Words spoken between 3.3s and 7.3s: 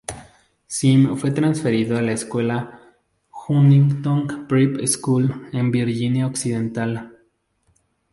"Huntington Prep School" en Virginia Occidental.